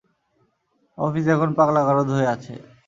Office 0.97 1.25
এখন 1.27 1.49
পাগলাগারদ 1.57 2.07
হয়ে 2.15 2.27
আছে! 2.27 2.53